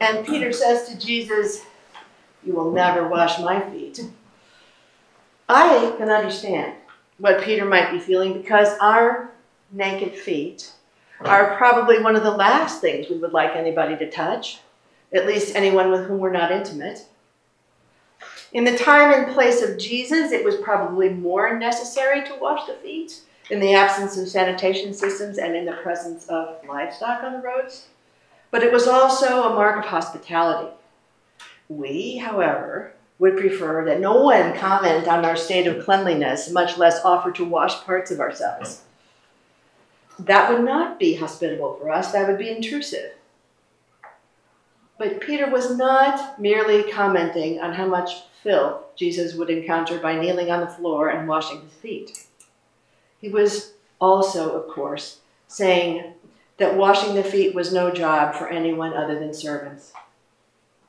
And 0.00 0.26
Peter 0.26 0.52
says 0.52 0.88
to 0.88 0.98
Jesus, 0.98 1.64
You 2.44 2.54
will 2.54 2.72
never 2.72 3.08
wash 3.08 3.38
my 3.40 3.60
feet. 3.70 4.00
I 5.48 5.94
can 5.96 6.10
understand 6.10 6.74
what 7.18 7.42
Peter 7.42 7.64
might 7.64 7.90
be 7.90 7.98
feeling 7.98 8.34
because 8.34 8.78
our 8.80 9.32
naked 9.72 10.14
feet 10.14 10.72
are 11.20 11.56
probably 11.56 12.00
one 12.00 12.14
of 12.14 12.22
the 12.22 12.30
last 12.30 12.80
things 12.80 13.08
we 13.08 13.18
would 13.18 13.32
like 13.32 13.56
anybody 13.56 13.96
to 13.96 14.10
touch, 14.10 14.60
at 15.12 15.26
least 15.26 15.56
anyone 15.56 15.90
with 15.90 16.06
whom 16.06 16.18
we're 16.18 16.30
not 16.30 16.52
intimate. 16.52 17.06
In 18.52 18.64
the 18.64 18.78
time 18.78 19.12
and 19.12 19.34
place 19.34 19.62
of 19.62 19.78
Jesus, 19.78 20.32
it 20.32 20.44
was 20.44 20.56
probably 20.56 21.08
more 21.08 21.58
necessary 21.58 22.24
to 22.26 22.36
wash 22.40 22.66
the 22.66 22.74
feet 22.74 23.20
in 23.50 23.60
the 23.60 23.74
absence 23.74 24.16
of 24.16 24.28
sanitation 24.28 24.94
systems 24.94 25.38
and 25.38 25.56
in 25.56 25.64
the 25.64 25.72
presence 25.72 26.26
of 26.28 26.56
livestock 26.66 27.22
on 27.24 27.32
the 27.34 27.40
roads. 27.40 27.88
But 28.50 28.62
it 28.62 28.72
was 28.72 28.86
also 28.86 29.44
a 29.44 29.54
mark 29.54 29.78
of 29.78 29.90
hospitality. 29.90 30.72
We, 31.68 32.16
however, 32.16 32.94
would 33.18 33.36
prefer 33.36 33.84
that 33.84 34.00
no 34.00 34.22
one 34.22 34.56
comment 34.56 35.06
on 35.08 35.24
our 35.24 35.36
state 35.36 35.66
of 35.66 35.84
cleanliness, 35.84 36.50
much 36.50 36.78
less 36.78 37.04
offer 37.04 37.30
to 37.32 37.44
wash 37.44 37.82
parts 37.84 38.10
of 38.10 38.20
ourselves. 38.20 38.82
That 40.18 40.50
would 40.50 40.64
not 40.64 40.98
be 40.98 41.14
hospitable 41.14 41.76
for 41.80 41.90
us, 41.90 42.12
that 42.12 42.26
would 42.26 42.38
be 42.38 42.50
intrusive. 42.50 43.12
But 44.98 45.20
Peter 45.20 45.48
was 45.48 45.76
not 45.76 46.40
merely 46.40 46.90
commenting 46.90 47.60
on 47.60 47.74
how 47.74 47.86
much 47.86 48.22
filth 48.42 48.82
Jesus 48.96 49.34
would 49.34 49.50
encounter 49.50 49.98
by 49.98 50.18
kneeling 50.18 50.50
on 50.50 50.60
the 50.60 50.66
floor 50.66 51.08
and 51.08 51.28
washing 51.28 51.60
his 51.60 51.72
feet. 51.72 52.26
He 53.20 53.28
was 53.28 53.74
also, 54.00 54.60
of 54.60 54.68
course, 54.68 55.20
saying 55.46 56.14
that 56.58 56.76
washing 56.76 57.14
the 57.14 57.24
feet 57.24 57.54
was 57.54 57.72
no 57.72 57.90
job 57.90 58.34
for 58.34 58.48
anyone 58.48 58.92
other 58.92 59.18
than 59.18 59.32
servants. 59.32 59.92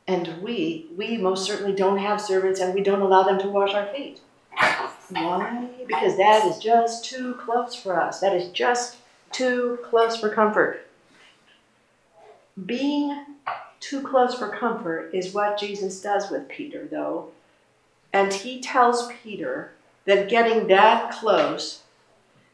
And 0.07 0.41
we, 0.41 0.87
we 0.97 1.17
most 1.17 1.45
certainly 1.45 1.73
don't 1.73 1.99
have 1.99 2.19
servants 2.19 2.59
and 2.59 2.73
we 2.73 2.81
don't 2.81 3.01
allow 3.01 3.23
them 3.23 3.39
to 3.39 3.47
wash 3.47 3.73
our 3.73 3.87
feet. 3.87 4.19
Why? 5.09 5.69
Because 5.87 6.17
that 6.17 6.45
is 6.45 6.57
just 6.57 7.05
too 7.05 7.35
close 7.35 7.75
for 7.75 7.99
us. 7.99 8.19
That 8.19 8.35
is 8.35 8.49
just 8.49 8.97
too 9.31 9.79
close 9.83 10.17
for 10.17 10.29
comfort. 10.29 10.87
Being 12.65 13.25
too 13.79 14.01
close 14.01 14.35
for 14.35 14.49
comfort 14.49 15.11
is 15.13 15.33
what 15.33 15.59
Jesus 15.59 16.01
does 16.01 16.29
with 16.29 16.49
Peter, 16.49 16.87
though. 16.89 17.29
And 18.11 18.33
he 18.33 18.59
tells 18.59 19.11
Peter 19.23 19.71
that 20.05 20.29
getting 20.29 20.67
that 20.67 21.11
close, 21.11 21.83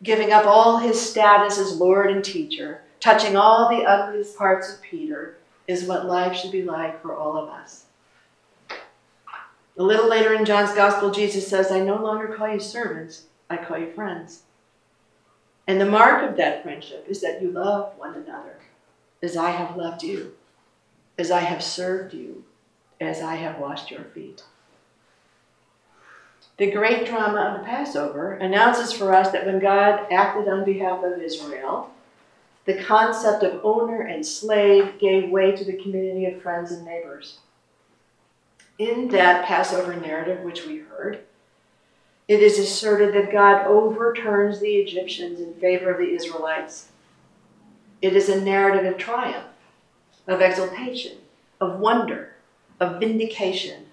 giving 0.04 0.32
up 0.32 0.46
all 0.46 0.80
his 0.80 1.00
status 1.00 1.58
as 1.58 1.80
Lord 1.80 2.12
and 2.12 2.24
teacher, 2.24 2.82
touching 3.06 3.36
all 3.36 3.70
the 3.70 3.86
ugliest 3.86 4.36
parts 4.36 4.74
of 4.74 4.82
Peter, 4.82 5.38
is 5.68 5.84
what 5.84 6.08
life 6.08 6.36
should 6.36 6.52
be 6.52 6.64
like 6.64 7.00
for 7.04 7.16
all 7.16 7.38
of 7.38 7.48
us. 7.50 7.86
A 9.78 9.84
little 9.84 10.10
later 10.10 10.34
in 10.34 10.44
John's 10.44 10.74
Gospel, 10.74 11.12
Jesus 11.12 11.48
says, 11.48 11.72
I 11.72 11.82
no 11.82 12.02
longer 12.02 12.34
call 12.34 12.52
you 12.52 12.60
servants, 12.60 13.26
I 13.48 13.58
call 13.58 13.78
you 13.78 13.92
friends. 13.92 14.42
And 15.68 15.80
the 15.80 15.86
mark 15.86 16.28
of 16.28 16.36
that 16.38 16.64
friendship 16.64 17.06
is 17.08 17.22
that 17.22 17.44
you 17.44 17.52
love 17.52 17.94
one 17.96 18.16
another 18.16 18.58
as 19.22 19.38
I 19.38 19.52
have 19.52 19.78
loved 19.78 20.02
you, 20.02 20.34
as 21.20 21.30
I 21.30 21.42
have 21.42 21.62
served 21.62 22.12
you, 22.16 22.44
as 23.00 23.22
I 23.22 23.36
have 23.36 23.60
washed 23.60 23.92
your 23.92 24.06
feet. 24.06 24.44
The 26.58 26.72
great 26.72 27.06
drama 27.06 27.42
of 27.42 27.60
the 27.60 27.66
Passover 27.68 28.34
announces 28.34 28.92
for 28.92 29.14
us 29.14 29.30
that 29.32 29.46
when 29.46 29.60
God 29.60 30.12
acted 30.12 30.48
on 30.48 30.66
behalf 30.66 31.04
of 31.04 31.22
Israel, 31.22 31.92
the 32.66 32.84
concept 32.84 33.44
of 33.44 33.64
owner 33.64 34.02
and 34.02 34.26
slave 34.26 35.00
gave 35.00 35.30
way 35.30 35.56
to 35.56 35.64
the 35.64 35.78
community 35.82 36.26
of 36.26 36.42
friends 36.42 36.72
and 36.72 36.84
neighbors. 36.84 37.38
In 38.78 39.08
that 39.10 39.46
Passover 39.46 39.96
narrative, 39.96 40.44
which 40.44 40.66
we 40.66 40.80
heard, 40.80 41.20
it 42.28 42.42
is 42.42 42.58
asserted 42.58 43.14
that 43.14 43.32
God 43.32 43.68
overturns 43.68 44.60
the 44.60 44.78
Egyptians 44.78 45.40
in 45.40 45.54
favor 45.54 45.92
of 45.92 46.00
the 46.00 46.14
Israelites. 46.16 46.90
It 48.02 48.16
is 48.16 48.30
a 48.30 48.42
narrative 48.42 48.92
of 48.92 48.98
triumph, 48.98 49.46
of 50.28 50.42
exultation, 50.42 51.18
of 51.62 51.80
wonder, 51.80 52.34
of 52.80 53.00
vindication. 53.00 53.86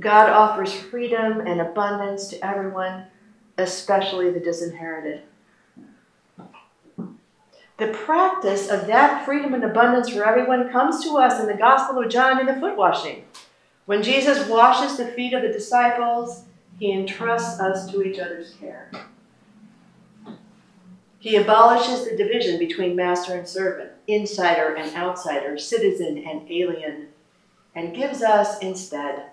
God 0.00 0.30
offers 0.30 0.72
freedom 0.72 1.40
and 1.40 1.60
abundance 1.60 2.28
to 2.28 2.44
everyone, 2.44 3.04
especially 3.58 4.30
the 4.30 4.40
disinherited. 4.40 5.20
The 7.82 7.88
practice 7.88 8.68
of 8.68 8.86
that 8.86 9.24
freedom 9.24 9.54
and 9.54 9.64
abundance 9.64 10.08
for 10.08 10.24
everyone 10.24 10.70
comes 10.70 11.02
to 11.02 11.18
us 11.18 11.40
in 11.40 11.48
the 11.48 11.54
Gospel 11.54 12.00
of 12.00 12.08
John 12.08 12.38
in 12.38 12.46
the 12.46 12.54
foot 12.60 12.76
washing. 12.76 13.24
When 13.86 14.04
Jesus 14.04 14.46
washes 14.46 14.96
the 14.96 15.08
feet 15.08 15.32
of 15.32 15.42
the 15.42 15.48
disciples, 15.48 16.44
he 16.78 16.92
entrusts 16.92 17.58
us 17.58 17.90
to 17.90 18.04
each 18.04 18.20
other's 18.20 18.54
care. 18.54 18.88
He 21.18 21.34
abolishes 21.34 22.04
the 22.04 22.16
division 22.16 22.60
between 22.60 22.94
master 22.94 23.34
and 23.34 23.48
servant, 23.48 23.90
insider 24.06 24.76
and 24.76 24.94
outsider, 24.94 25.58
citizen 25.58 26.24
and 26.24 26.48
alien, 26.48 27.08
and 27.74 27.96
gives 27.96 28.22
us 28.22 28.60
instead 28.60 29.30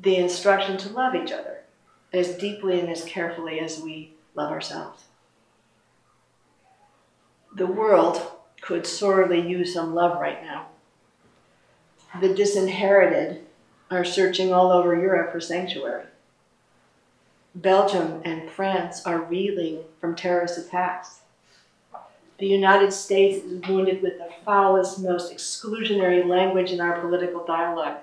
the 0.00 0.16
instruction 0.16 0.78
to 0.78 0.88
love 0.88 1.14
each 1.14 1.30
other 1.30 1.58
as 2.10 2.38
deeply 2.38 2.80
and 2.80 2.88
as 2.88 3.04
carefully 3.04 3.60
as 3.60 3.82
we 3.82 4.14
love 4.34 4.50
ourselves. 4.50 5.07
The 7.58 7.66
world 7.66 8.22
could 8.60 8.86
sorely 8.86 9.40
use 9.40 9.74
some 9.74 9.92
love 9.92 10.20
right 10.20 10.40
now. 10.44 10.68
The 12.20 12.32
disinherited 12.32 13.44
are 13.90 14.04
searching 14.04 14.52
all 14.52 14.70
over 14.70 14.94
Europe 14.94 15.32
for 15.32 15.40
sanctuary. 15.40 16.04
Belgium 17.56 18.22
and 18.24 18.48
France 18.48 19.04
are 19.04 19.22
reeling 19.22 19.80
from 20.00 20.14
terrorist 20.14 20.56
attacks. 20.56 21.22
The 22.38 22.46
United 22.46 22.92
States 22.92 23.44
is 23.44 23.60
wounded 23.68 24.02
with 24.02 24.18
the 24.18 24.30
foulest, 24.44 25.00
most 25.00 25.34
exclusionary 25.34 26.24
language 26.24 26.70
in 26.70 26.80
our 26.80 27.00
political 27.00 27.44
dialogue. 27.44 27.98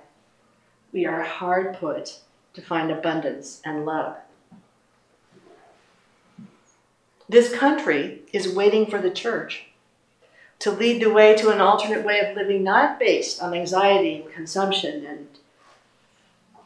We 0.91 1.05
are 1.05 1.23
hard 1.23 1.77
put 1.77 2.19
to 2.55 2.61
find 2.61 2.91
abundance 2.91 3.61
and 3.63 3.85
love. 3.85 4.17
This 7.27 7.53
country 7.53 8.21
is 8.31 8.53
waiting 8.53 8.85
for 8.85 8.99
the 8.99 9.09
church 9.09 9.65
to 10.59 10.71
lead 10.71 11.01
the 11.01 11.11
way 11.11 11.35
to 11.35 11.49
an 11.49 11.59
alternate 11.59 12.05
way 12.05 12.19
of 12.19 12.35
living, 12.35 12.63
not 12.63 12.99
based 12.99 13.41
on 13.41 13.53
anxiety 13.53 14.21
and 14.21 14.31
consumption 14.31 15.05
and 15.05 15.27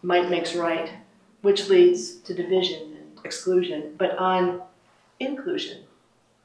might 0.02 0.30
makes 0.30 0.56
right, 0.56 0.92
which 1.42 1.70
leads 1.70 2.16
to 2.16 2.34
division 2.34 2.98
and 2.98 3.26
exclusion, 3.26 3.96
but 3.98 4.18
on 4.18 4.62
inclusion 5.20 5.84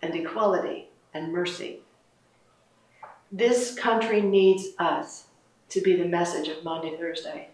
and 0.01 0.15
equality 0.15 0.89
and 1.13 1.33
mercy. 1.33 1.81
This 3.31 3.75
country 3.75 4.21
needs 4.21 4.69
us 4.79 5.25
to 5.71 5.81
be 5.81 5.97
the 5.97 6.05
message 6.05 6.49
of 6.49 6.63
Maundy 6.63 6.97
Thursday. 6.97 7.49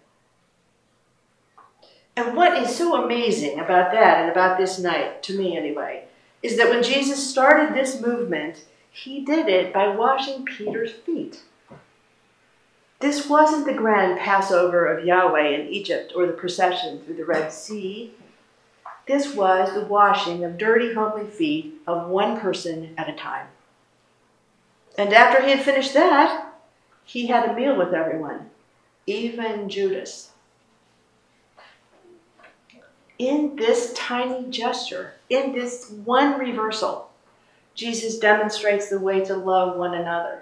And 2.17 2.37
what 2.37 2.59
is 2.59 2.77
so 2.77 3.03
amazing 3.03 3.59
about 3.59 3.93
that 3.93 4.21
and 4.21 4.31
about 4.31 4.59
this 4.59 4.79
night, 4.79 5.23
to 5.23 5.39
me 5.39 5.57
anyway, 5.57 6.05
is 6.43 6.57
that 6.57 6.71
when 6.71 6.83
Jesus 6.83 7.31
started 7.31 7.75
this 7.75 8.01
movement, 8.01 8.65
he 8.91 9.25
did 9.25 9.49
it 9.49 9.73
by 9.73 9.89
washing 9.89 10.45
Peter's 10.45 10.93
feet. 10.93 11.43
This 13.01 13.29
wasn't 13.29 13.67
the 13.67 13.73
grand 13.73 14.19
Passover 14.19 14.87
of 14.87 15.05
Yahweh 15.05 15.49
in 15.49 15.69
Egypt 15.69 16.13
or 16.15 16.27
the 16.27 16.33
procession 16.33 17.01
through 17.01 17.15
the 17.15 17.25
Red 17.25 17.53
Sea. 17.53 18.13
This 19.07 19.35
was 19.35 19.73
the 19.73 19.87
washing 19.87 20.45
of 20.45 20.59
dirty, 20.59 20.93
homely 20.93 21.27
feet 21.27 21.81
of 21.87 22.09
one 22.09 22.39
person 22.39 22.95
at 22.99 23.09
a 23.09 23.15
time. 23.15 23.47
And 24.99 25.15
after 25.15 25.43
he 25.43 25.51
had 25.51 25.65
finished 25.65 25.95
that, 25.95 26.55
he 27.05 27.27
had 27.27 27.49
a 27.49 27.55
meal 27.55 27.77
with 27.77 27.95
everyone, 27.95 28.51
even 29.07 29.69
Judas. 29.69 30.31
In 33.21 33.55
this 33.57 33.93
tiny 33.93 34.49
gesture, 34.49 35.13
in 35.29 35.53
this 35.53 35.91
one 35.91 36.39
reversal, 36.39 37.11
Jesus 37.75 38.19
demonstrates 38.19 38.89
the 38.89 38.99
way 38.99 39.23
to 39.27 39.37
love 39.37 39.77
one 39.77 39.93
another. 39.93 40.41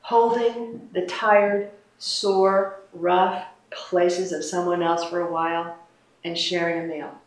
Holding 0.00 0.88
the 0.94 1.04
tired, 1.04 1.72
sore, 1.98 2.80
rough 2.94 3.44
places 3.70 4.32
of 4.32 4.42
someone 4.42 4.82
else 4.82 5.04
for 5.10 5.20
a 5.20 5.30
while 5.30 5.76
and 6.24 6.38
sharing 6.38 6.84
a 6.84 6.86
meal. 6.86 7.20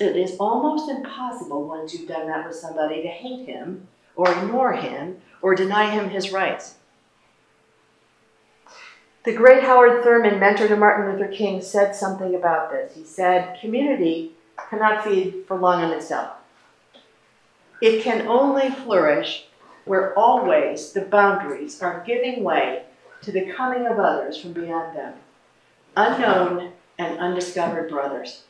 It 0.00 0.16
is 0.16 0.38
almost 0.40 0.88
impossible 0.90 1.68
once 1.68 1.92
you've 1.92 2.08
done 2.08 2.28
that 2.28 2.46
with 2.46 2.56
somebody 2.56 3.02
to 3.02 3.08
hate 3.08 3.46
him 3.46 3.88
or 4.16 4.32
ignore 4.32 4.72
him 4.72 5.20
or 5.42 5.54
deny 5.54 5.90
him 5.90 6.08
his 6.08 6.32
rights. 6.32 6.76
The 9.22 9.34
great 9.34 9.64
Howard 9.64 10.02
Thurman, 10.02 10.40
mentor 10.40 10.66
to 10.68 10.76
Martin 10.76 11.12
Luther 11.12 11.30
King, 11.30 11.60
said 11.60 11.94
something 11.94 12.34
about 12.34 12.70
this. 12.70 12.94
He 12.94 13.04
said, 13.04 13.60
Community 13.60 14.32
cannot 14.70 15.04
feed 15.04 15.44
for 15.46 15.58
long 15.58 15.82
on 15.82 15.92
itself. 15.92 16.30
It 17.82 18.02
can 18.02 18.26
only 18.26 18.70
flourish 18.70 19.46
where 19.84 20.18
always 20.18 20.92
the 20.92 21.02
boundaries 21.02 21.82
are 21.82 22.02
giving 22.06 22.42
way 22.42 22.84
to 23.20 23.30
the 23.30 23.52
coming 23.52 23.86
of 23.86 23.98
others 23.98 24.40
from 24.40 24.54
beyond 24.54 24.96
them, 24.96 25.14
unknown 25.96 26.72
and 26.98 27.18
undiscovered 27.18 27.90
brothers. 27.90 28.44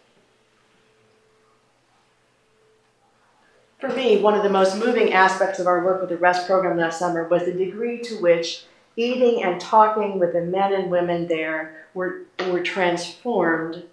For 3.81 3.89
me, 3.89 4.21
one 4.21 4.35
of 4.35 4.45
the 4.45 4.51
most 4.51 4.77
moving 4.77 5.13
aspects 5.13 5.59
of 5.59 5.67
our 5.67 5.85
work 5.85 6.01
with 6.01 6.11
the 6.11 6.17
REST 6.17 6.47
program 6.47 6.77
last 6.77 6.99
summer 6.99 7.27
was 7.27 7.45
the 7.45 7.53
degree 7.53 7.99
to 8.03 8.21
which 8.21 8.67
eating 9.01 9.43
and 9.43 9.61
talking 9.61 10.19
with 10.19 10.33
the 10.33 10.43
men 10.43 10.73
and 10.73 10.91
women 10.91 11.27
there 11.27 11.87
were, 11.95 12.23
were 12.51 12.63
transformed 12.63 13.85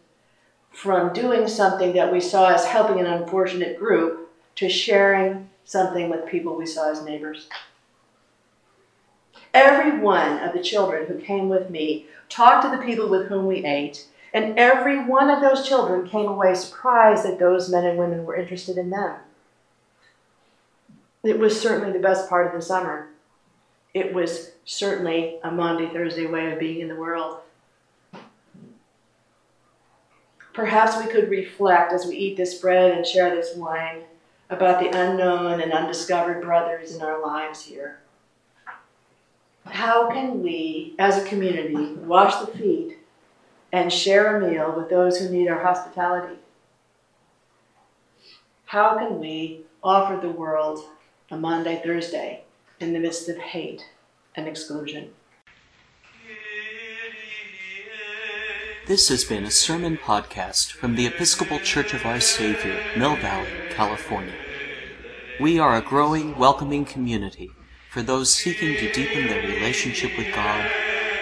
from 0.72 1.14
doing 1.14 1.48
something 1.48 1.94
that 1.94 2.12
we 2.12 2.20
saw 2.20 2.54
as 2.54 2.66
helping 2.66 3.00
an 3.00 3.06
unfortunate 3.06 3.80
group 3.80 4.30
to 4.56 4.70
sharing 4.70 5.50
something 5.66 6.10
with 6.10 6.28
people 6.28 6.56
we 6.56 6.66
saw 6.66 6.92
as 6.92 7.04
neighbors. 7.04 7.48
Every 9.54 10.00
one 10.00 10.40
of 10.40 10.54
the 10.54 10.62
children 10.62 11.08
who 11.08 11.20
came 11.20 11.50
with 11.50 11.70
me 11.70 12.06
talked 12.30 12.64
to 12.64 12.70
the 12.70 12.84
people 12.84 13.10
with 13.10 13.28
whom 13.28 13.48
we 13.48 13.66
ate, 13.66 14.08
and 14.34 14.60
every 14.60 15.04
one 15.04 15.30
of 15.30 15.42
those 15.42 15.68
children 15.68 16.08
came 16.08 16.28
away 16.28 16.54
surprised 16.54 17.24
that 17.24 17.40
those 17.40 17.70
men 17.70 17.86
and 17.86 17.98
women 17.98 18.26
were 18.26 18.36
interested 18.36 18.78
in 18.78 18.90
them. 18.90 19.16
It 21.24 21.40
was 21.40 21.60
certainly 21.60 21.92
the 21.92 22.00
best 22.00 22.30
part 22.30 22.46
of 22.46 22.54
the 22.54 22.62
summer. 22.62 23.08
It 23.98 24.14
was 24.14 24.52
certainly 24.64 25.40
a 25.44 25.50
Maundy 25.50 25.88
Thursday 25.88 26.28
way 26.28 26.52
of 26.52 26.60
being 26.60 26.82
in 26.82 26.88
the 26.88 26.96
world. 26.96 27.40
Perhaps 30.54 31.04
we 31.04 31.12
could 31.12 31.32
reflect 31.32 31.92
as 31.92 32.06
we 32.06 32.16
eat 32.16 32.38
this 32.38 32.60
bread 32.60 32.92
and 32.92 33.04
share 33.04 33.36
this 33.36 33.56
wine 33.56 34.04
about 34.52 34.80
the 34.80 34.96
unknown 34.96 35.62
and 35.62 35.74
undiscovered 35.74 36.44
brothers 36.44 36.94
in 36.94 37.02
our 37.02 37.20
lives 37.20 37.66
here. 37.66 37.98
How 39.66 40.12
can 40.12 40.44
we, 40.44 40.94
as 41.00 41.18
a 41.18 41.28
community, 41.28 41.94
wash 41.94 42.36
the 42.36 42.56
feet 42.56 43.00
and 43.72 43.92
share 43.92 44.38
a 44.38 44.48
meal 44.48 44.76
with 44.78 44.92
those 44.92 45.18
who 45.18 45.30
need 45.30 45.48
our 45.48 45.64
hospitality? 45.64 46.36
How 48.66 49.00
can 49.00 49.20
we 49.20 49.62
offer 49.84 50.22
the 50.22 50.30
world 50.30 50.86
a 51.32 51.36
Maundy 51.36 51.78
Thursday 51.78 52.44
in 52.80 52.94
the 52.94 53.00
midst 53.00 53.28
of 53.28 53.38
hate 53.38 53.84
and 54.36 54.48
exclusion? 54.48 55.10
This 58.86 59.10
has 59.10 59.26
been 59.26 59.44
a 59.44 59.52
sermon 59.52 59.98
podcast 59.98 60.72
from 60.72 60.96
the 60.96 61.08
Episcopal 61.08 61.60
Church 61.60 61.94
of 61.94 62.06
Our 62.06 62.20
Savior, 62.20 62.80
Mill 62.96 63.16
Valley, 63.18 63.50
California. 63.72 64.36
We 65.42 65.60
are 65.60 65.76
a 65.76 65.82
growing, 65.82 66.38
welcoming 66.38 66.86
community 66.86 67.52
for 67.92 68.02
those 68.02 68.34
seeking 68.34 68.76
to 68.76 68.94
deepen 68.94 69.28
their 69.28 69.42
relationship 69.42 70.18
with 70.18 70.34
God 70.34 70.70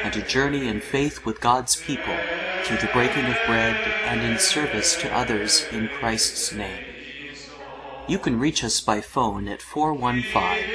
and 0.03 0.13
to 0.13 0.21
journey 0.21 0.67
in 0.67 0.81
faith 0.81 1.25
with 1.25 1.41
God's 1.41 1.75
people 1.75 2.15
through 2.63 2.77
the 2.77 2.89
breaking 2.93 3.25
of 3.25 3.37
bread 3.47 3.75
and 4.05 4.21
in 4.21 4.37
service 4.37 4.95
to 4.97 5.11
others 5.11 5.65
in 5.71 5.87
Christ's 5.87 6.51
name. 6.51 6.85
You 8.07 8.19
can 8.19 8.39
reach 8.39 8.63
us 8.63 8.81
by 8.81 9.01
phone 9.01 9.47
at 9.47 9.61
415 9.61 10.74